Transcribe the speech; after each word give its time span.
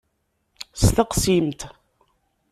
Steqsimt! 0.83 1.61